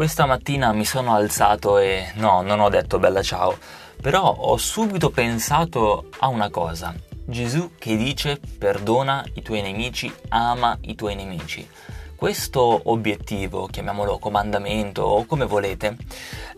[0.00, 3.58] Questa mattina mi sono alzato e no, non ho detto bella ciao,
[4.00, 6.94] però ho subito pensato a una cosa.
[7.26, 11.68] Gesù che dice perdona i tuoi nemici, ama i tuoi nemici.
[12.16, 15.98] Questo obiettivo, chiamiamolo comandamento o come volete,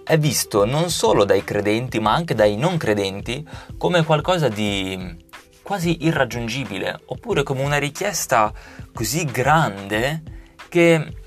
[0.04, 3.45] è visto non solo dai credenti ma anche dai non credenti
[3.77, 5.17] come qualcosa di
[5.63, 8.53] quasi irraggiungibile oppure come una richiesta
[8.95, 10.22] così grande
[10.68, 11.21] che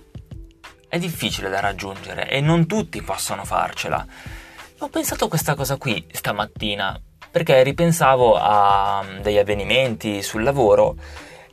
[0.95, 4.05] è difficile da raggiungere e non tutti possono farcela.
[4.79, 6.97] Ho pensato a questa cosa qui stamattina
[7.29, 10.95] perché ripensavo a mm, degli avvenimenti sul lavoro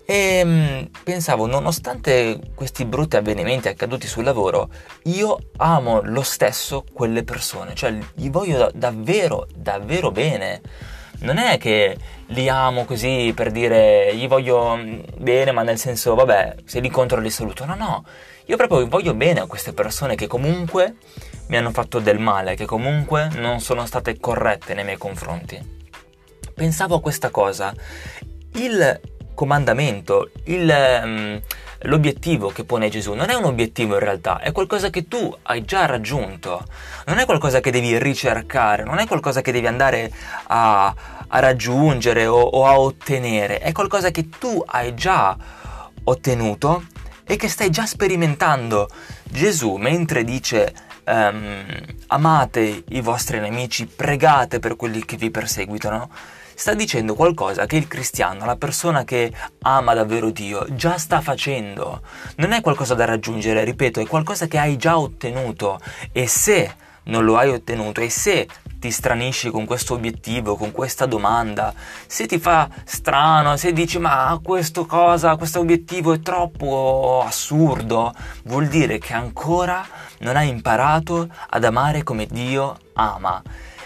[0.05, 4.69] e mm, pensavo, nonostante questi brutti avvenimenti accaduti sul lavoro,
[5.05, 10.61] io amo lo stesso quelle persone, cioè gli voglio davvero, davvero bene.
[11.21, 16.15] Non è che li amo così per dire gli voglio mm, bene, ma nel senso,
[16.15, 17.65] vabbè, se li incontro li saluto.
[17.65, 18.05] No, no,
[18.47, 20.97] io proprio voglio bene a queste persone che comunque
[21.48, 25.81] mi hanno fatto del male, che comunque non sono state corrette nei miei confronti.
[26.55, 27.75] Pensavo a questa cosa.
[28.55, 29.01] Il
[29.34, 31.41] comandamento, il, um,
[31.83, 35.64] l'obiettivo che pone Gesù non è un obiettivo in realtà, è qualcosa che tu hai
[35.64, 36.64] già raggiunto,
[37.06, 40.12] non è qualcosa che devi ricercare, non è qualcosa che devi andare
[40.48, 40.94] a,
[41.27, 45.36] a raggiungere o, o a ottenere, è qualcosa che tu hai già
[46.05, 46.84] ottenuto
[47.24, 48.89] e che stai già sperimentando.
[49.24, 50.74] Gesù, mentre dice
[51.06, 51.64] um,
[52.08, 56.11] amate i vostri nemici, pregate per quelli che vi perseguitano,
[56.62, 59.32] sta dicendo qualcosa che il cristiano, la persona che
[59.62, 62.02] ama davvero Dio, già sta facendo.
[62.36, 65.80] Non è qualcosa da raggiungere, ripeto, è qualcosa che hai già ottenuto
[66.12, 66.72] e se
[67.06, 68.46] non lo hai ottenuto e se
[68.78, 71.74] ti stranisci con questo obiettivo, con questa domanda,
[72.06, 78.68] se ti fa strano, se dici ma questo cosa, questo obiettivo è troppo assurdo, vuol
[78.68, 79.84] dire che ancora
[80.20, 83.42] non hai imparato ad amare come Dio ama.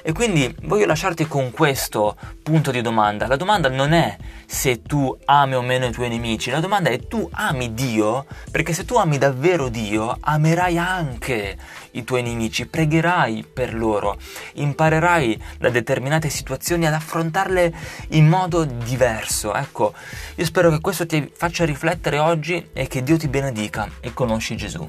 [0.09, 3.27] E quindi voglio lasciarti con questo punto di domanda.
[3.27, 7.09] La domanda non è se tu ami o meno i tuoi nemici, la domanda è
[7.09, 8.25] tu ami Dio?
[8.53, 11.59] Perché se tu ami davvero Dio, amerai anche
[11.91, 14.17] i tuoi nemici, pregherai per loro,
[14.53, 17.75] imparerai da determinate situazioni ad affrontarle
[18.11, 19.55] in modo diverso.
[19.55, 19.93] Ecco,
[20.37, 24.57] io spero che questo ti faccia riflettere oggi e che Dio ti benedica e conosci
[24.57, 24.87] Gesù.